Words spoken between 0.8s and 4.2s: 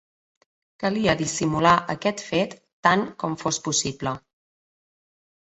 Calia dissimular aquest fet tant com fos possible.